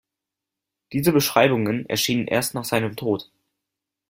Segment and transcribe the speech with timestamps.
[0.93, 3.29] Diese Beschreibungen erschienen erst nach seinem Tod.